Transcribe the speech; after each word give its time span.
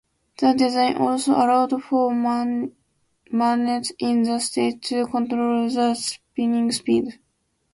The 0.39 0.53
design 0.55 0.97
also 0.97 1.33
allowed 1.33 1.73
for 1.83 2.11
magnets 2.15 3.91
in 3.99 4.23
the 4.23 4.39
seats 4.39 4.89
to 4.89 5.05
control 5.05 5.69
the 5.69 5.93
spinning 5.93 6.71
speed. 6.71 7.19